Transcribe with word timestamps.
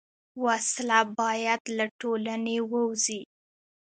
وسله 0.43 0.99
باید 1.19 1.61
له 1.77 1.85
ټولنې 1.99 2.57
ووځي 2.71 3.21